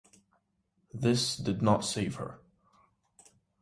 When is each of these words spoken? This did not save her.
This 0.95 1.37
did 1.37 1.61
not 1.61 1.85
save 1.85 2.15
her. 2.15 2.39